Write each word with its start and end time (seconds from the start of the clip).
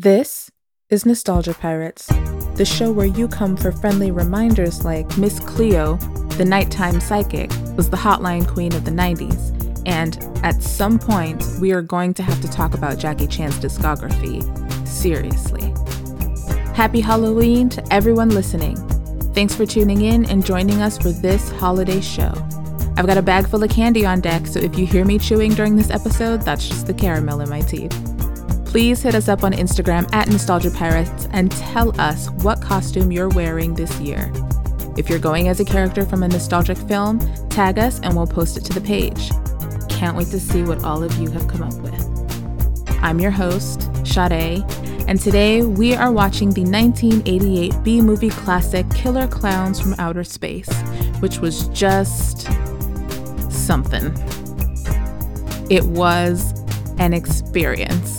This 0.00 0.48
is 0.90 1.04
Nostalgia 1.04 1.54
Pirates, 1.54 2.06
the 2.54 2.64
show 2.64 2.92
where 2.92 3.04
you 3.04 3.26
come 3.26 3.56
for 3.56 3.72
friendly 3.72 4.12
reminders 4.12 4.84
like 4.84 5.18
Miss 5.18 5.40
Cleo, 5.40 5.96
the 6.36 6.44
nighttime 6.44 7.00
psychic, 7.00 7.50
was 7.76 7.90
the 7.90 7.96
hotline 7.96 8.46
queen 8.46 8.72
of 8.76 8.84
the 8.84 8.92
90s. 8.92 9.82
And 9.86 10.16
at 10.44 10.62
some 10.62 11.00
point, 11.00 11.44
we 11.60 11.72
are 11.72 11.82
going 11.82 12.14
to 12.14 12.22
have 12.22 12.40
to 12.42 12.48
talk 12.48 12.74
about 12.74 12.98
Jackie 12.98 13.26
Chan's 13.26 13.58
discography. 13.58 14.46
Seriously. 14.86 15.74
Happy 16.76 17.00
Halloween 17.00 17.68
to 17.70 17.92
everyone 17.92 18.28
listening. 18.28 18.76
Thanks 19.34 19.56
for 19.56 19.66
tuning 19.66 20.02
in 20.02 20.26
and 20.26 20.46
joining 20.46 20.80
us 20.80 20.96
for 20.96 21.10
this 21.10 21.50
holiday 21.50 22.00
show. 22.00 22.32
I've 22.96 23.08
got 23.08 23.18
a 23.18 23.22
bag 23.22 23.48
full 23.48 23.64
of 23.64 23.70
candy 23.70 24.06
on 24.06 24.20
deck, 24.20 24.46
so 24.46 24.60
if 24.60 24.78
you 24.78 24.86
hear 24.86 25.04
me 25.04 25.18
chewing 25.18 25.54
during 25.54 25.74
this 25.74 25.90
episode, 25.90 26.42
that's 26.42 26.68
just 26.68 26.86
the 26.86 26.94
caramel 26.94 27.40
in 27.40 27.48
my 27.48 27.62
teeth. 27.62 28.07
Please 28.68 29.00
hit 29.00 29.14
us 29.14 29.28
up 29.28 29.44
on 29.44 29.52
Instagram 29.54 30.06
at 30.12 30.28
Nostalgia 30.28 30.70
Pirates 30.70 31.26
and 31.32 31.50
tell 31.50 31.98
us 31.98 32.28
what 32.42 32.60
costume 32.60 33.10
you're 33.10 33.30
wearing 33.30 33.72
this 33.72 33.98
year. 33.98 34.30
If 34.94 35.08
you're 35.08 35.18
going 35.18 35.48
as 35.48 35.58
a 35.58 35.64
character 35.64 36.04
from 36.04 36.22
a 36.22 36.28
nostalgic 36.28 36.76
film, 36.76 37.18
tag 37.48 37.78
us 37.78 37.98
and 38.00 38.14
we'll 38.14 38.26
post 38.26 38.58
it 38.58 38.66
to 38.66 38.74
the 38.74 38.82
page. 38.82 39.30
Can't 39.88 40.18
wait 40.18 40.26
to 40.28 40.38
see 40.38 40.62
what 40.62 40.84
all 40.84 41.02
of 41.02 41.14
you 41.14 41.30
have 41.30 41.48
come 41.48 41.62
up 41.62 41.72
with. 41.76 42.98
I'm 43.02 43.20
your 43.20 43.30
host, 43.30 43.88
Sade, 44.06 44.62
and 45.08 45.18
today 45.18 45.62
we 45.62 45.94
are 45.94 46.12
watching 46.12 46.50
the 46.50 46.64
1988 46.64 47.82
B 47.82 48.02
movie 48.02 48.28
classic 48.28 48.88
Killer 48.90 49.26
Klowns 49.26 49.80
from 49.80 49.94
Outer 49.98 50.24
Space, 50.24 50.70
which 51.20 51.38
was 51.38 51.68
just 51.68 52.48
something. 53.50 54.12
It 55.70 55.84
was 55.84 56.52
an 56.98 57.14
experience. 57.14 58.17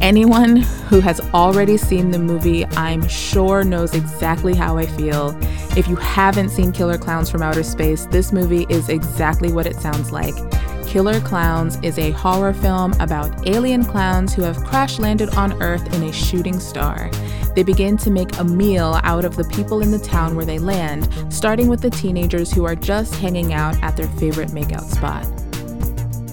Anyone 0.00 0.56
who 0.56 1.00
has 1.00 1.20
already 1.34 1.76
seen 1.76 2.10
the 2.10 2.18
movie, 2.18 2.64
I'm 2.64 3.06
sure, 3.06 3.64
knows 3.64 3.94
exactly 3.94 4.54
how 4.54 4.78
I 4.78 4.86
feel. 4.86 5.38
If 5.76 5.88
you 5.88 5.96
haven't 5.96 6.48
seen 6.48 6.72
Killer 6.72 6.96
Klowns 6.96 7.30
from 7.30 7.42
Outer 7.42 7.62
Space, 7.62 8.06
this 8.06 8.32
movie 8.32 8.64
is 8.70 8.88
exactly 8.88 9.52
what 9.52 9.66
it 9.66 9.76
sounds 9.76 10.10
like. 10.10 10.34
Killer 10.86 11.20
Klowns 11.20 11.78
is 11.84 11.98
a 11.98 12.12
horror 12.12 12.54
film 12.54 12.94
about 12.94 13.46
alien 13.46 13.84
clowns 13.84 14.32
who 14.32 14.40
have 14.42 14.64
crash 14.64 14.98
landed 14.98 15.34
on 15.34 15.62
Earth 15.62 15.94
in 15.94 16.02
a 16.04 16.12
shooting 16.12 16.58
star. 16.58 17.10
They 17.54 17.62
begin 17.62 17.98
to 17.98 18.10
make 18.10 18.38
a 18.38 18.44
meal 18.44 19.00
out 19.02 19.26
of 19.26 19.36
the 19.36 19.44
people 19.44 19.82
in 19.82 19.90
the 19.90 19.98
town 19.98 20.34
where 20.34 20.46
they 20.46 20.58
land, 20.58 21.12
starting 21.28 21.68
with 21.68 21.82
the 21.82 21.90
teenagers 21.90 22.50
who 22.50 22.64
are 22.64 22.74
just 22.74 23.14
hanging 23.16 23.52
out 23.52 23.80
at 23.82 23.98
their 23.98 24.08
favorite 24.08 24.48
makeout 24.48 24.88
spot. 24.90 25.26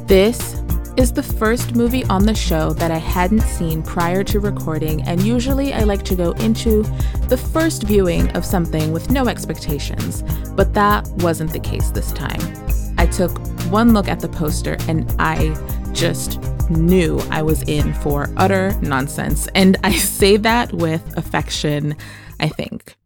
This 0.07 0.55
is 0.97 1.13
the 1.13 1.21
first 1.21 1.75
movie 1.75 2.03
on 2.05 2.25
the 2.25 2.33
show 2.33 2.73
that 2.73 2.89
I 2.89 2.97
hadn't 2.97 3.41
seen 3.41 3.83
prior 3.83 4.23
to 4.23 4.39
recording, 4.39 5.03
and 5.03 5.21
usually 5.21 5.71
I 5.71 5.83
like 5.83 6.01
to 6.05 6.15
go 6.15 6.31
into 6.33 6.81
the 7.29 7.37
first 7.37 7.83
viewing 7.83 8.35
of 8.35 8.43
something 8.43 8.91
with 8.91 9.11
no 9.11 9.27
expectations, 9.27 10.23
but 10.55 10.73
that 10.73 11.07
wasn't 11.17 11.53
the 11.53 11.59
case 11.59 11.91
this 11.91 12.11
time. 12.11 12.41
I 12.97 13.05
took 13.05 13.37
one 13.69 13.93
look 13.93 14.07
at 14.07 14.19
the 14.19 14.27
poster 14.27 14.75
and 14.87 15.13
I 15.19 15.55
just 15.93 16.41
knew 16.71 17.19
I 17.29 17.43
was 17.43 17.61
in 17.63 17.93
for 17.93 18.29
utter 18.35 18.75
nonsense, 18.81 19.47
and 19.53 19.77
I 19.83 19.91
say 19.97 20.37
that 20.37 20.73
with 20.73 21.15
affection, 21.15 21.95
I 22.39 22.49
think. 22.49 22.97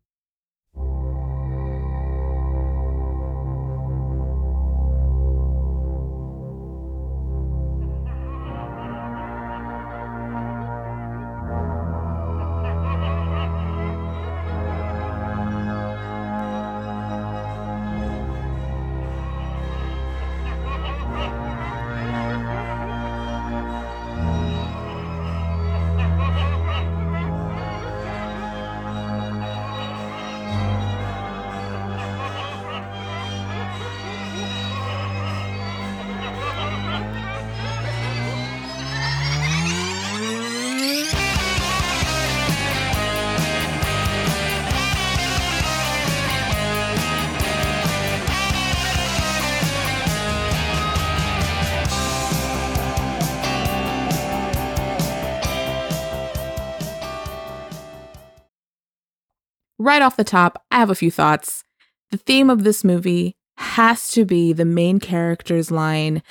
Right 59.81 60.01
off 60.01 60.17
the 60.17 60.23
top, 60.23 60.63
I 60.71 60.79
have 60.79 60.89
a 60.89 60.95
few 60.95 61.11
thoughts. 61.11 61.63
The 62.11 62.17
theme 62.17 62.49
of 62.49 62.63
this 62.63 62.83
movie 62.83 63.35
has 63.57 64.09
to 64.11 64.25
be 64.25 64.53
the 64.53 64.65
main 64.65 64.99
character's 64.99 65.71
line 65.71 66.23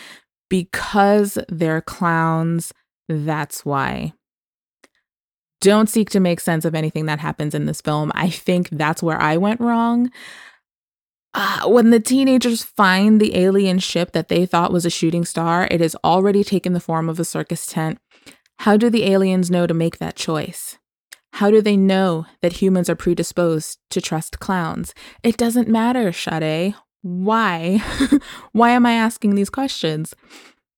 because 0.49 1.39
they're 1.49 1.81
clowns, 1.81 2.73
that's 3.09 3.65
why. 3.65 4.13
Don't 5.61 5.89
seek 5.89 6.11
to 6.11 6.21
make 6.21 6.41
sense 6.41 6.65
of 6.65 6.75
anything 6.75 7.07
that 7.07 7.21
happens 7.21 7.55
in 7.55 7.67
this 7.67 7.81
film. 7.81 8.11
I 8.15 8.31
think 8.31 8.71
that's 8.71 9.03
where 9.03 9.21
I 9.21 9.37
went 9.37 9.61
wrong. 9.61 10.11
Uh, 11.33 11.69
when 11.69 11.91
the 11.91 12.01
teenagers 12.01 12.65
find 12.65 13.21
the 13.21 13.37
alien 13.37 13.79
ship 13.79 14.13
that 14.13 14.29
they 14.29 14.47
thought 14.47 14.73
was 14.73 14.85
a 14.85 14.91
shooting 14.91 15.25
star, 15.25 15.69
it 15.71 15.81
has 15.81 15.95
already 16.03 16.43
taken 16.43 16.73
the 16.73 16.81
form 16.81 17.09
of 17.09 17.21
a 17.21 17.25
circus 17.25 17.67
tent. 17.67 17.99
How 18.61 18.77
do 18.77 18.91
the 18.91 19.05
aliens 19.05 19.51
know 19.51 19.67
to 19.67 19.75
make 19.75 19.99
that 19.99 20.17
choice? 20.17 20.80
How 21.35 21.51
do 21.51 21.63
they 21.63 21.77
know 21.77 22.27
that 22.43 22.55
humans 22.55 22.91
are 22.91 22.97
predisposed 22.97 23.79
to 23.91 24.01
trust 24.01 24.41
clowns? 24.41 24.95
It 25.23 25.37
doesn't 25.37 25.69
matter, 25.69 26.13
Sade. 26.13 26.75
Why? 27.03 27.83
Why 28.53 28.71
am 28.71 28.85
I 28.85 28.93
asking 28.93 29.35
these 29.35 29.51
questions? 29.51 30.15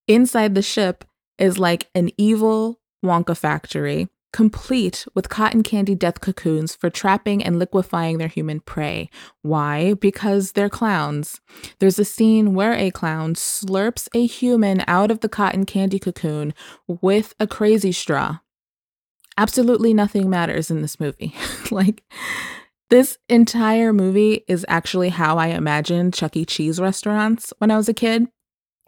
Inside 0.07 0.55
the 0.55 0.63
ship 0.63 1.05
is 1.39 1.59
like 1.59 1.89
an 1.95 2.11
evil 2.17 2.81
Wonka 3.05 3.37
factory, 3.37 4.09
complete 4.33 5.07
with 5.15 5.29
cotton 5.29 5.63
candy 5.63 5.95
death 5.97 6.21
cocoons 6.21 6.77
for 6.77 6.91
trapping 6.91 7.43
and 7.43 7.59
liquefying 7.59 8.19
their 8.19 8.29
human 8.29 8.61
prey. 8.61 9.11
Why? 9.43 9.95
Because 9.95 10.53
they're 10.53 10.69
clowns. 10.69 11.41
There's 11.81 11.99
a 11.99 12.05
scene 12.05 12.55
where 12.55 12.75
a 12.75 12.93
clown 12.93 13.35
slurps 13.35 14.09
a 14.15 14.27
human 14.27 14.85
out 14.87 15.11
of 15.11 15.21
the 15.21 15.29
cotton 15.29 15.67
candy 15.67 15.99
cocoon 15.99 16.55
with 16.87 17.35
a 17.41 17.49
crazy 17.49 17.91
straw 17.91 18.39
absolutely 19.37 19.95
nothing 19.95 20.29
matters 20.31 20.71
in 20.71 20.83
this 20.83 21.01
movie. 21.01 21.35
like, 21.71 22.03
this 22.91 23.17
entire 23.29 23.93
movie 23.93 24.45
is 24.49 24.67
actually 24.69 25.09
how 25.09 25.39
I 25.39 25.47
imagined 25.49 26.13
Chuck 26.13 26.37
E. 26.37 26.45
Cheese 26.45 26.79
restaurants 26.79 27.53
when 27.59 27.71
I 27.71 27.77
was 27.77 27.89
a 27.89 27.95
kid, 27.95 28.29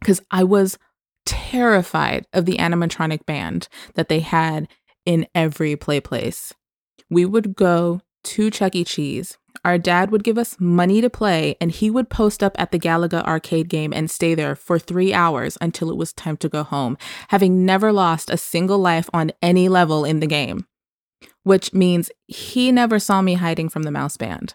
because 0.00 0.20
I 0.30 0.44
was 0.44 0.78
terrified 1.24 2.26
of 2.32 2.44
the 2.44 2.58
animatronic 2.58 3.24
band 3.24 3.68
that 3.94 4.08
they 4.08 4.20
had 4.20 4.68
in 5.06 5.26
every 5.34 5.76
play 5.76 6.00
place. 6.00 6.52
We 7.08 7.24
would 7.24 7.54
go 7.54 8.02
to 8.24 8.50
Chuck 8.50 8.74
E. 8.74 8.84
Cheese 8.84 9.38
our 9.64 9.78
dad 9.78 10.10
would 10.10 10.24
give 10.24 10.36
us 10.36 10.60
money 10.60 11.00
to 11.00 11.08
play, 11.08 11.56
and 11.60 11.70
he 11.70 11.90
would 11.90 12.10
post 12.10 12.42
up 12.42 12.54
at 12.58 12.70
the 12.70 12.78
Galaga 12.78 13.24
arcade 13.24 13.68
game 13.68 13.92
and 13.92 14.10
stay 14.10 14.34
there 14.34 14.54
for 14.54 14.78
three 14.78 15.14
hours 15.14 15.56
until 15.60 15.90
it 15.90 15.96
was 15.96 16.12
time 16.12 16.36
to 16.38 16.48
go 16.50 16.62
home, 16.62 16.98
having 17.28 17.64
never 17.64 17.90
lost 17.92 18.28
a 18.28 18.36
single 18.36 18.78
life 18.78 19.08
on 19.14 19.32
any 19.40 19.68
level 19.68 20.04
in 20.04 20.20
the 20.20 20.26
game. 20.26 20.66
Which 21.44 21.72
means 21.72 22.10
he 22.26 22.72
never 22.72 22.98
saw 22.98 23.22
me 23.22 23.34
hiding 23.34 23.70
from 23.70 23.84
the 23.84 23.90
mouse 23.90 24.16
band. 24.16 24.54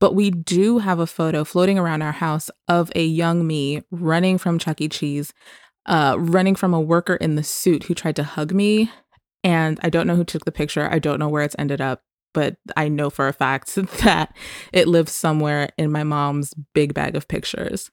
But 0.00 0.14
we 0.14 0.30
do 0.30 0.78
have 0.78 0.98
a 0.98 1.06
photo 1.06 1.44
floating 1.44 1.78
around 1.78 2.02
our 2.02 2.12
house 2.12 2.50
of 2.68 2.90
a 2.94 3.04
young 3.04 3.46
me 3.46 3.82
running 3.90 4.38
from 4.38 4.58
Chuck 4.58 4.80
E. 4.80 4.88
Cheese, 4.88 5.34
uh, 5.86 6.16
running 6.18 6.54
from 6.54 6.72
a 6.72 6.80
worker 6.80 7.16
in 7.16 7.34
the 7.34 7.42
suit 7.42 7.84
who 7.84 7.94
tried 7.94 8.16
to 8.16 8.22
hug 8.22 8.52
me. 8.52 8.90
And 9.42 9.78
I 9.82 9.90
don't 9.90 10.06
know 10.06 10.16
who 10.16 10.24
took 10.24 10.44
the 10.44 10.52
picture. 10.52 10.88
I 10.90 10.98
don't 10.98 11.18
know 11.18 11.28
where 11.28 11.42
it's 11.42 11.56
ended 11.58 11.80
up 11.80 12.02
but 12.38 12.54
I 12.76 12.86
know 12.86 13.10
for 13.10 13.26
a 13.26 13.32
fact 13.32 13.74
that 14.04 14.32
it 14.72 14.86
lives 14.86 15.10
somewhere 15.10 15.70
in 15.76 15.90
my 15.90 16.04
mom's 16.04 16.54
big 16.72 16.94
bag 16.94 17.16
of 17.16 17.26
pictures. 17.26 17.90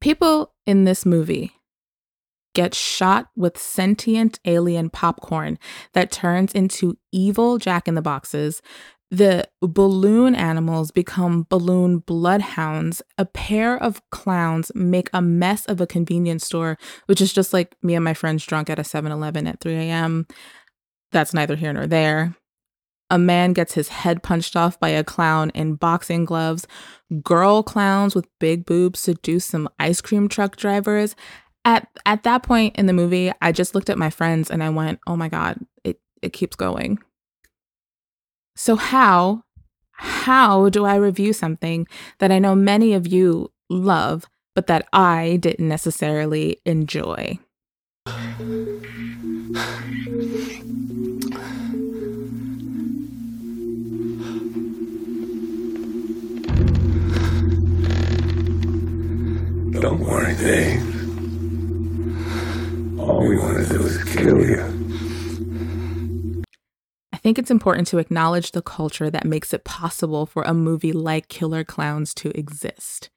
People 0.00 0.52
in 0.66 0.82
this 0.82 1.06
movie 1.06 1.52
get 2.52 2.74
shot 2.74 3.28
with 3.36 3.56
sentient 3.56 4.40
alien 4.44 4.90
popcorn 4.90 5.56
that 5.92 6.10
turns 6.10 6.52
into 6.52 6.98
evil 7.12 7.58
jack 7.58 7.86
in 7.86 7.94
the 7.94 8.02
boxes. 8.02 8.60
The 9.12 9.46
balloon 9.60 10.34
animals 10.34 10.90
become 10.90 11.46
balloon 11.48 11.98
bloodhounds. 11.98 13.02
A 13.18 13.24
pair 13.24 13.80
of 13.80 14.02
clowns 14.10 14.72
make 14.74 15.10
a 15.12 15.22
mess 15.22 15.64
of 15.66 15.80
a 15.80 15.86
convenience 15.86 16.44
store, 16.44 16.76
which 17.06 17.20
is 17.20 17.32
just 17.32 17.52
like 17.52 17.76
me 17.84 17.94
and 17.94 18.04
my 18.04 18.14
friends 18.14 18.44
drunk 18.44 18.68
at 18.68 18.80
a 18.80 18.84
7 18.84 19.12
Eleven 19.12 19.46
at 19.46 19.60
3 19.60 19.74
a.m 19.74 20.26
that's 21.12 21.34
neither 21.34 21.54
here 21.54 21.72
nor 21.72 21.86
there. 21.86 22.34
A 23.12 23.18
man 23.18 23.52
gets 23.52 23.74
his 23.74 23.88
head 23.88 24.22
punched 24.22 24.56
off 24.56 24.80
by 24.80 24.88
a 24.88 25.04
clown 25.04 25.50
in 25.50 25.74
boxing 25.74 26.24
gloves. 26.24 26.66
Girl 27.22 27.62
clowns 27.62 28.14
with 28.14 28.26
big 28.40 28.64
boobs 28.64 29.00
seduce 29.00 29.44
some 29.44 29.68
ice 29.78 30.00
cream 30.00 30.28
truck 30.30 30.56
drivers. 30.56 31.14
At 31.66 31.88
at 32.06 32.22
that 32.22 32.42
point 32.42 32.74
in 32.76 32.86
the 32.86 32.94
movie, 32.94 33.30
I 33.42 33.52
just 33.52 33.74
looked 33.74 33.90
at 33.90 33.98
my 33.98 34.08
friends 34.08 34.50
and 34.50 34.64
I 34.64 34.70
went, 34.70 34.98
"Oh 35.06 35.14
my 35.14 35.28
god, 35.28 35.58
it 35.84 36.00
it 36.22 36.32
keeps 36.32 36.56
going." 36.56 37.00
So 38.56 38.76
how 38.76 39.44
how 39.92 40.70
do 40.70 40.86
I 40.86 40.94
review 40.94 41.34
something 41.34 41.86
that 42.18 42.32
I 42.32 42.38
know 42.38 42.54
many 42.54 42.94
of 42.94 43.06
you 43.06 43.52
love, 43.68 44.26
but 44.54 44.68
that 44.68 44.88
I 44.90 45.36
didn't 45.38 45.68
necessarily 45.68 46.62
enjoy? 46.64 47.38
Don't 59.82 59.98
worry, 59.98 60.36
Dave. 60.36 60.80
All 63.00 63.26
we 63.26 63.36
want 63.36 63.66
to 63.66 63.68
do 63.68 63.82
is 63.82 64.04
kill 64.04 64.40
you 64.40 64.62
I 67.12 67.16
think 67.16 67.36
it's 67.36 67.50
important 67.50 67.88
to 67.88 67.98
acknowledge 67.98 68.52
the 68.52 68.62
culture 68.62 69.10
that 69.10 69.24
makes 69.24 69.52
it 69.52 69.64
possible 69.64 70.24
for 70.24 70.44
a 70.44 70.54
movie 70.54 70.92
like 70.92 71.26
Killer 71.26 71.64
Klowns 71.64 72.14
to 72.14 72.30
exist. 72.38 73.10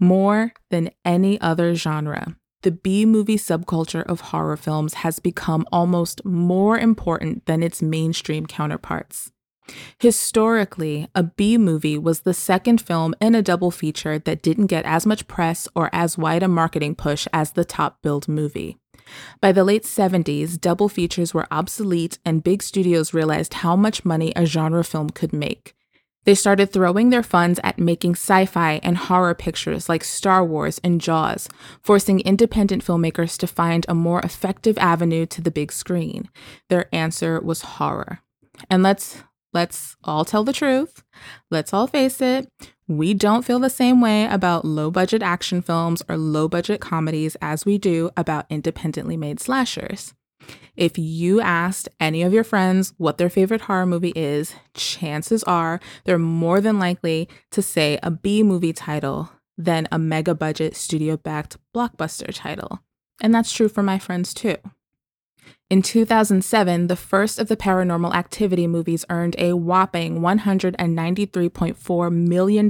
More 0.00 0.52
than 0.70 0.90
any 1.04 1.40
other 1.40 1.76
genre, 1.76 2.36
the 2.62 2.72
B 2.72 3.06
movie 3.06 3.38
subculture 3.38 4.02
of 4.04 4.20
horror 4.20 4.56
films 4.56 4.94
has 4.94 5.20
become 5.20 5.64
almost 5.70 6.24
more 6.24 6.76
important 6.76 7.46
than 7.46 7.62
its 7.62 7.80
mainstream 7.80 8.46
counterparts. 8.46 9.30
Historically, 9.98 11.08
a 11.14 11.22
B 11.22 11.56
movie 11.56 11.98
was 11.98 12.20
the 12.20 12.34
second 12.34 12.80
film 12.80 13.14
in 13.20 13.34
a 13.34 13.42
double 13.42 13.70
feature 13.70 14.18
that 14.18 14.42
didn't 14.42 14.66
get 14.66 14.84
as 14.84 15.06
much 15.06 15.26
press 15.26 15.66
or 15.74 15.90
as 15.92 16.18
wide 16.18 16.42
a 16.42 16.48
marketing 16.48 16.94
push 16.94 17.26
as 17.32 17.52
the 17.52 17.64
top 17.64 18.02
billed 18.02 18.28
movie. 18.28 18.76
By 19.40 19.52
the 19.52 19.64
late 19.64 19.84
70s, 19.84 20.60
double 20.60 20.88
features 20.88 21.34
were 21.34 21.46
obsolete, 21.50 22.18
and 22.24 22.42
big 22.42 22.62
studios 22.62 23.14
realized 23.14 23.54
how 23.54 23.76
much 23.76 24.04
money 24.04 24.32
a 24.34 24.46
genre 24.46 24.84
film 24.84 25.10
could 25.10 25.32
make. 25.32 25.74
They 26.24 26.34
started 26.34 26.72
throwing 26.72 27.10
their 27.10 27.22
funds 27.22 27.60
at 27.62 27.78
making 27.78 28.12
sci 28.12 28.46
fi 28.46 28.80
and 28.82 28.96
horror 28.96 29.34
pictures 29.34 29.90
like 29.90 30.02
Star 30.02 30.42
Wars 30.42 30.80
and 30.82 31.00
Jaws, 31.00 31.48
forcing 31.82 32.20
independent 32.20 32.84
filmmakers 32.84 33.36
to 33.38 33.46
find 33.46 33.84
a 33.88 33.94
more 33.94 34.20
effective 34.20 34.78
avenue 34.78 35.26
to 35.26 35.42
the 35.42 35.50
big 35.50 35.70
screen. 35.70 36.30
Their 36.70 36.88
answer 36.94 37.40
was 37.40 37.60
horror. 37.62 38.20
And 38.70 38.82
let's 38.82 39.22
let's 39.54 39.96
all 40.04 40.24
tell 40.24 40.44
the 40.44 40.52
truth. 40.52 41.02
Let's 41.50 41.72
all 41.72 41.86
face 41.86 42.20
it. 42.20 42.48
We 42.86 43.14
don't 43.14 43.44
feel 43.44 43.60
the 43.60 43.70
same 43.70 44.02
way 44.02 44.26
about 44.26 44.66
low 44.66 44.90
budget 44.90 45.22
action 45.22 45.62
films 45.62 46.02
or 46.08 46.18
low 46.18 46.48
budget 46.48 46.80
comedies 46.80 47.36
as 47.40 47.64
we 47.64 47.78
do 47.78 48.10
about 48.16 48.44
independently 48.50 49.16
made 49.16 49.40
slashers. 49.40 50.12
If 50.76 50.98
you 50.98 51.40
asked 51.40 51.88
any 52.00 52.22
of 52.22 52.32
your 52.32 52.44
friends 52.44 52.92
what 52.98 53.16
their 53.16 53.30
favorite 53.30 53.62
horror 53.62 53.86
movie 53.86 54.12
is, 54.14 54.54
chances 54.74 55.42
are 55.44 55.80
they're 56.04 56.18
more 56.18 56.60
than 56.60 56.78
likely 56.78 57.28
to 57.52 57.62
say 57.62 57.98
a 58.02 58.10
B 58.10 58.42
movie 58.42 58.72
title 58.72 59.30
than 59.56 59.86
a 59.92 59.98
mega 59.98 60.34
budget 60.34 60.74
studio 60.74 61.16
backed 61.16 61.56
blockbuster 61.74 62.34
title. 62.34 62.80
And 63.20 63.32
that's 63.32 63.52
true 63.52 63.68
for 63.68 63.82
my 63.82 63.98
friends 63.98 64.34
too. 64.34 64.56
In 65.74 65.82
2007, 65.82 66.86
the 66.86 66.94
first 66.94 67.40
of 67.40 67.48
the 67.48 67.56
paranormal 67.56 68.14
activity 68.14 68.68
movies 68.68 69.04
earned 69.10 69.34
a 69.38 69.54
whopping 69.54 70.20
$193.4 70.20 72.12
million 72.12 72.66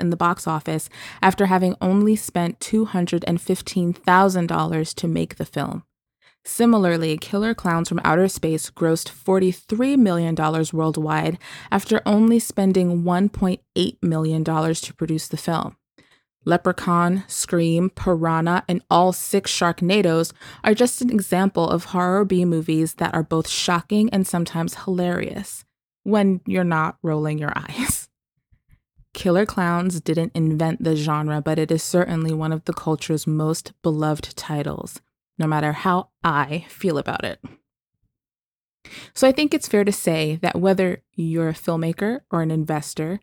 in 0.00 0.10
the 0.10 0.16
box 0.16 0.48
office 0.48 0.90
after 1.22 1.46
having 1.46 1.76
only 1.80 2.16
spent 2.16 2.58
$215,000 2.58 4.94
to 4.96 5.06
make 5.06 5.36
the 5.36 5.44
film. 5.44 5.84
Similarly, 6.44 7.16
Killer 7.16 7.54
Klowns 7.54 7.88
from 7.88 8.00
Outer 8.02 8.26
Space 8.26 8.72
grossed 8.72 9.12
$43 9.12 9.96
million 9.96 10.34
worldwide 10.72 11.38
after 11.70 12.02
only 12.04 12.40
spending 12.40 13.04
$1.8 13.04 13.96
million 14.02 14.42
to 14.42 14.94
produce 14.94 15.28
the 15.28 15.36
film. 15.36 15.76
Leprechaun, 16.48 17.24
Scream, 17.28 17.90
Piranha, 17.90 18.64
and 18.66 18.82
all 18.90 19.12
six 19.12 19.52
Sharknadoes 19.52 20.32
are 20.64 20.72
just 20.72 21.02
an 21.02 21.10
example 21.10 21.68
of 21.68 21.84
horror 21.84 22.24
B 22.24 22.46
movies 22.46 22.94
that 22.94 23.12
are 23.12 23.22
both 23.22 23.46
shocking 23.46 24.08
and 24.10 24.26
sometimes 24.26 24.84
hilarious 24.84 25.66
when 26.04 26.40
you're 26.46 26.64
not 26.64 26.96
rolling 27.02 27.38
your 27.38 27.52
eyes. 27.54 28.08
Killer 29.12 29.44
Klowns 29.44 30.02
didn't 30.02 30.32
invent 30.34 30.82
the 30.82 30.96
genre, 30.96 31.42
but 31.42 31.58
it 31.58 31.70
is 31.70 31.82
certainly 31.82 32.32
one 32.32 32.52
of 32.52 32.64
the 32.64 32.72
culture's 32.72 33.26
most 33.26 33.74
beloved 33.82 34.34
titles, 34.34 35.02
no 35.38 35.46
matter 35.46 35.72
how 35.72 36.08
I 36.24 36.64
feel 36.70 36.96
about 36.96 37.24
it. 37.24 37.40
So 39.12 39.28
I 39.28 39.32
think 39.32 39.52
it's 39.52 39.68
fair 39.68 39.84
to 39.84 39.92
say 39.92 40.36
that 40.36 40.58
whether 40.58 41.02
you're 41.14 41.50
a 41.50 41.54
filmmaker 41.54 42.20
or 42.30 42.40
an 42.40 42.50
investor, 42.50 43.20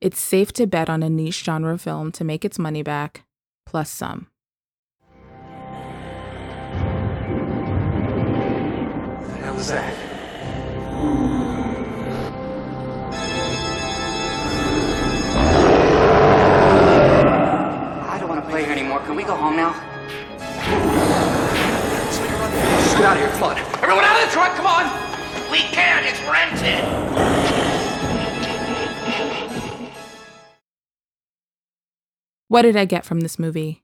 it's 0.00 0.20
safe 0.20 0.52
to 0.54 0.66
bet 0.66 0.90
on 0.90 1.02
a 1.02 1.10
niche 1.10 1.42
genre 1.44 1.78
film 1.78 2.12
to 2.12 2.24
make 2.24 2.44
its 2.44 2.58
money 2.58 2.82
back, 2.82 3.24
plus 3.66 3.90
some. 3.90 4.28
What 9.18 9.28
the 9.28 9.36
hell 9.36 9.54
that? 9.54 9.94
I 18.10 18.18
don't 18.18 18.28
want 18.28 18.44
to 18.44 18.50
play 18.50 18.64
here 18.64 18.72
anymore. 18.72 19.00
Can 19.00 19.16
we 19.16 19.24
go 19.24 19.34
home 19.34 19.56
now? 19.56 19.72
Get 22.94 23.04
out 23.04 23.16
of 23.16 23.22
here. 23.22 23.30
Come 23.32 23.42
on. 23.42 23.58
Everyone 23.82 24.04
out 24.04 24.22
of 24.22 24.28
the 24.28 24.32
truck. 24.32 24.54
Come 24.54 24.66
on. 24.66 24.84
We 25.50 25.58
can't. 25.74 26.06
It's 26.06 26.20
rented. 26.22 27.43
What 32.54 32.62
did 32.62 32.76
I 32.76 32.84
get 32.84 33.04
from 33.04 33.18
this 33.18 33.36
movie? 33.36 33.82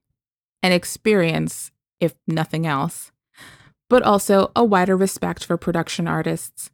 An 0.63 0.71
experience, 0.71 1.73
if 1.99 2.15
nothing 2.29 2.69
else, 2.69 3.11
but 3.89 4.05
also 4.05 4.53
a 4.55 4.65
wider 4.65 4.97
respect 4.97 5.45
for 5.45 5.57
production 5.57 6.07
artists. 6.07 6.71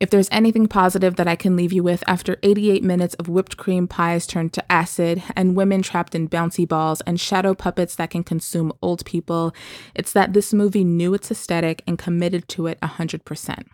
If 0.00 0.10
there's 0.10 0.28
anything 0.32 0.66
positive 0.66 1.14
that 1.14 1.28
I 1.28 1.36
can 1.36 1.54
leave 1.54 1.72
you 1.72 1.84
with 1.84 2.02
after 2.08 2.38
88 2.42 2.82
minutes 2.82 3.14
of 3.20 3.28
whipped 3.28 3.56
cream 3.56 3.86
pies 3.86 4.26
turned 4.26 4.52
to 4.54 4.72
acid 4.72 5.22
and 5.36 5.54
women 5.54 5.80
trapped 5.80 6.16
in 6.16 6.28
bouncy 6.28 6.66
balls 6.66 7.02
and 7.02 7.20
shadow 7.20 7.54
puppets 7.54 7.94
that 7.94 8.10
can 8.10 8.24
consume 8.24 8.72
old 8.82 9.04
people, 9.04 9.54
it's 9.94 10.12
that 10.14 10.32
this 10.32 10.52
movie 10.52 10.82
knew 10.82 11.14
its 11.14 11.30
aesthetic 11.30 11.84
and 11.86 12.00
committed 12.00 12.48
to 12.48 12.66
it 12.66 12.80
100%. 12.80 13.64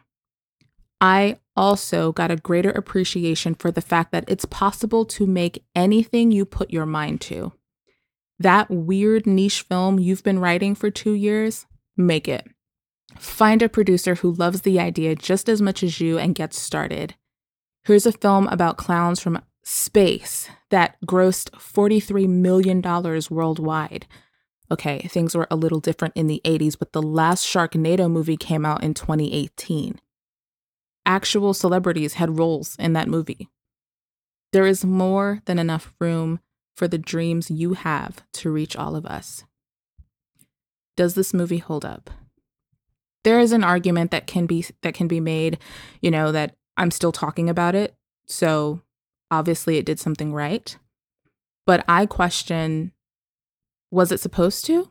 I 1.00 1.38
also 1.56 2.12
got 2.12 2.30
a 2.30 2.36
greater 2.36 2.70
appreciation 2.70 3.54
for 3.54 3.70
the 3.70 3.80
fact 3.80 4.12
that 4.12 4.24
it's 4.28 4.44
possible 4.44 5.04
to 5.06 5.26
make 5.26 5.62
anything 5.74 6.30
you 6.30 6.44
put 6.44 6.70
your 6.70 6.86
mind 6.86 7.20
to. 7.22 7.52
That 8.38 8.70
weird 8.70 9.26
niche 9.26 9.62
film 9.62 9.98
you've 9.98 10.22
been 10.22 10.38
writing 10.38 10.74
for 10.74 10.90
two 10.90 11.12
years, 11.12 11.66
make 11.96 12.28
it. 12.28 12.46
Find 13.18 13.62
a 13.62 13.68
producer 13.68 14.16
who 14.16 14.32
loves 14.32 14.62
the 14.62 14.80
idea 14.80 15.14
just 15.14 15.48
as 15.48 15.62
much 15.62 15.82
as 15.82 16.00
you 16.00 16.18
and 16.18 16.34
get 16.34 16.52
started. 16.52 17.14
Here's 17.84 18.06
a 18.06 18.12
film 18.12 18.48
about 18.48 18.76
clowns 18.76 19.20
from 19.20 19.42
space 19.62 20.48
that 20.70 20.96
grossed 21.06 21.50
$43 21.52 22.28
million 22.28 22.82
worldwide. 23.30 24.06
Okay, 24.70 25.06
things 25.08 25.36
were 25.36 25.46
a 25.50 25.56
little 25.56 25.80
different 25.80 26.14
in 26.16 26.26
the 26.26 26.40
80s, 26.44 26.76
but 26.78 26.92
the 26.92 27.02
last 27.02 27.46
Sharknado 27.46 28.10
movie 28.10 28.36
came 28.36 28.64
out 28.64 28.82
in 28.82 28.94
2018 28.94 30.00
actual 31.06 31.54
celebrities 31.54 32.14
had 32.14 32.38
roles 32.38 32.76
in 32.78 32.92
that 32.94 33.08
movie. 33.08 33.48
There 34.52 34.66
is 34.66 34.84
more 34.84 35.40
than 35.46 35.58
enough 35.58 35.92
room 36.00 36.40
for 36.74 36.88
the 36.88 36.98
dreams 36.98 37.50
you 37.50 37.74
have 37.74 38.22
to 38.34 38.50
reach 38.50 38.76
all 38.76 38.96
of 38.96 39.06
us. 39.06 39.44
Does 40.96 41.14
this 41.14 41.34
movie 41.34 41.58
hold 41.58 41.84
up? 41.84 42.10
There 43.24 43.40
is 43.40 43.52
an 43.52 43.64
argument 43.64 44.10
that 44.10 44.26
can 44.26 44.46
be 44.46 44.66
that 44.82 44.94
can 44.94 45.08
be 45.08 45.20
made, 45.20 45.58
you 46.00 46.10
know, 46.10 46.30
that 46.32 46.54
I'm 46.76 46.90
still 46.90 47.12
talking 47.12 47.48
about 47.48 47.74
it, 47.74 47.94
so 48.26 48.82
obviously 49.30 49.78
it 49.78 49.86
did 49.86 49.98
something 49.98 50.32
right. 50.32 50.76
But 51.66 51.84
I 51.88 52.06
question 52.06 52.92
was 53.90 54.10
it 54.10 54.20
supposed 54.20 54.64
to? 54.66 54.90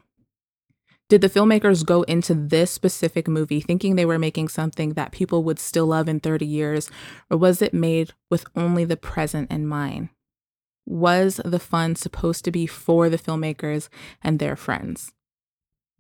Did 1.09 1.21
the 1.21 1.29
filmmakers 1.29 1.85
go 1.85 2.03
into 2.03 2.33
this 2.33 2.71
specific 2.71 3.27
movie 3.27 3.59
thinking 3.59 3.95
they 3.95 4.05
were 4.05 4.17
making 4.17 4.47
something 4.47 4.93
that 4.93 5.11
people 5.11 5.43
would 5.43 5.59
still 5.59 5.85
love 5.85 6.07
in 6.07 6.19
30 6.19 6.45
years, 6.45 6.89
or 7.29 7.37
was 7.37 7.61
it 7.61 7.73
made 7.73 8.13
with 8.31 8.45
only 8.55 8.85
the 8.85 8.97
present 8.97 9.51
in 9.51 9.67
mind? 9.67 10.09
Was 10.85 11.39
the 11.43 11.59
fun 11.59 11.95
supposed 11.95 12.43
to 12.45 12.51
be 12.51 12.67
for 12.67 13.09
the 13.09 13.17
filmmakers 13.17 13.89
and 14.21 14.39
their 14.39 14.55
friends? 14.55 15.13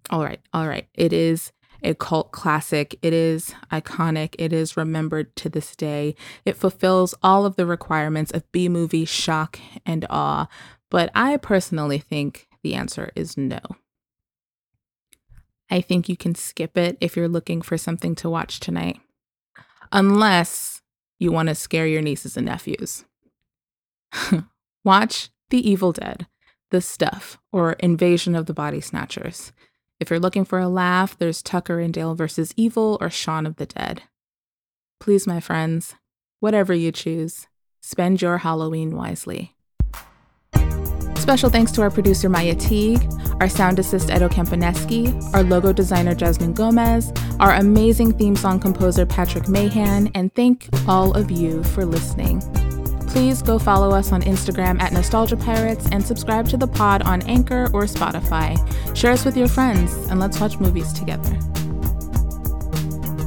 All 0.09 0.23
right, 0.23 0.41
all 0.53 0.67
right. 0.67 0.87
It 0.93 1.13
is 1.13 1.51
a 1.83 1.93
cult 1.93 2.31
classic. 2.31 2.97
It 3.01 3.13
is 3.13 3.53
iconic. 3.71 4.35
It 4.39 4.53
is 4.53 4.77
remembered 4.77 5.35
to 5.37 5.49
this 5.49 5.75
day. 5.75 6.15
It 6.45 6.57
fulfills 6.57 7.13
all 7.21 7.45
of 7.45 7.55
the 7.55 7.65
requirements 7.65 8.31
of 8.31 8.49
B 8.51 8.69
movie 8.69 9.05
shock 9.05 9.59
and 9.85 10.05
awe. 10.09 10.47
But 10.89 11.11
I 11.15 11.37
personally 11.37 11.99
think 11.99 12.47
the 12.61 12.75
answer 12.75 13.11
is 13.15 13.37
no. 13.37 13.59
I 15.69 15.81
think 15.81 16.07
you 16.07 16.15
can 16.15 16.35
skip 16.35 16.77
it 16.77 16.97
if 17.01 17.17
you're 17.17 17.27
looking 17.27 17.61
for 17.61 17.77
something 17.77 18.15
to 18.15 18.29
watch 18.29 18.59
tonight, 18.59 18.99
unless 19.91 20.81
you 21.19 21.31
want 21.31 21.49
to 21.49 21.55
scare 21.55 21.87
your 21.87 22.01
nieces 22.01 22.37
and 22.37 22.45
nephews. 22.45 23.05
watch 24.83 25.29
The 25.49 25.69
Evil 25.69 25.91
Dead, 25.91 26.27
The 26.71 26.81
Stuff, 26.81 27.39
or 27.51 27.73
Invasion 27.73 28.35
of 28.35 28.45
the 28.45 28.53
Body 28.53 28.81
Snatchers. 28.81 29.53
If 29.99 30.09
you're 30.09 30.19
looking 30.19 30.45
for 30.45 30.59
a 30.59 30.67
laugh, 30.67 31.17
there's 31.17 31.41
Tucker 31.41 31.79
and 31.79 31.93
Dale 31.93 32.15
versus 32.15 32.53
Evil 32.57 32.97
or 32.99 33.09
Shaun 33.09 33.45
of 33.45 33.55
the 33.55 33.65
Dead. 33.65 34.03
Please, 34.99 35.25
my 35.27 35.39
friends, 35.39 35.95
whatever 36.39 36.73
you 36.73 36.91
choose, 36.91 37.47
spend 37.81 38.21
your 38.21 38.39
Halloween 38.39 38.95
wisely. 38.95 39.55
Special 41.15 41.49
thanks 41.49 41.71
to 41.71 41.81
our 41.81 41.89
producer 41.89 42.27
Maya 42.27 42.53
Teague, 42.53 43.09
our 43.39 43.47
sound 43.47 43.79
assist 43.79 44.09
Edo 44.09 44.27
Campaneschi, 44.27 45.33
our 45.33 45.43
logo 45.43 45.71
designer 45.71 46.13
Jasmine 46.13 46.53
Gomez, 46.53 47.13
our 47.39 47.53
amazing 47.53 48.17
theme 48.17 48.35
song 48.35 48.59
composer 48.59 49.05
Patrick 49.05 49.47
Mahan, 49.47 50.11
and 50.15 50.35
thank 50.35 50.67
all 50.85 51.13
of 51.13 51.31
you 51.31 51.63
for 51.63 51.85
listening. 51.85 52.41
Please 53.13 53.43
go 53.43 53.59
follow 53.59 53.91
us 53.91 54.11
on 54.11 54.23
Instagram 54.23 54.81
at 54.81 54.91
Nostalgia 54.91 55.37
Pirates 55.37 55.87
and 55.91 56.03
subscribe 56.03 56.49
to 56.49 56.57
the 56.57 56.65
pod 56.65 57.03
on 57.03 57.21
Anchor 57.29 57.65
or 57.71 57.83
Spotify. 57.83 58.57
Share 58.97 59.11
us 59.11 59.23
with 59.23 59.37
your 59.37 59.47
friends 59.47 59.93
and 60.07 60.19
let's 60.19 60.39
watch 60.39 60.57
movies 60.57 60.91
together. 60.91 61.29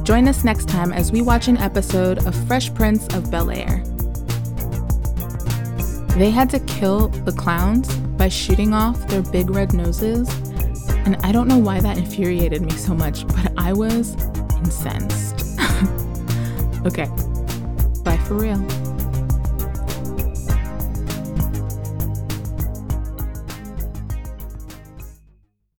Join 0.03 0.27
us 0.27 0.43
next 0.43 0.67
time 0.67 0.91
as 0.91 1.13
we 1.13 1.21
watch 1.21 1.47
an 1.47 1.55
episode 1.55 2.27
of 2.27 2.35
Fresh 2.47 2.73
Prince 2.73 3.07
of 3.15 3.31
Bel 3.31 3.49
Air. 3.49 3.81
They 6.17 6.31
had 6.31 6.49
to 6.49 6.59
kill 6.59 7.07
the 7.07 7.31
clowns 7.31 7.95
by 8.17 8.27
shooting 8.27 8.73
off 8.73 9.07
their 9.07 9.21
big 9.21 9.49
red 9.49 9.71
noses. 9.71 10.27
And 11.05 11.15
I 11.23 11.31
don't 11.31 11.47
know 11.47 11.59
why 11.59 11.79
that 11.79 11.97
infuriated 11.97 12.61
me 12.61 12.71
so 12.71 12.93
much, 12.93 13.25
but 13.25 13.53
I 13.57 13.71
was 13.71 14.15
incensed. 14.57 15.57
okay, 16.85 17.05
bye 18.03 18.17
for 18.27 18.33
real. 18.33 18.86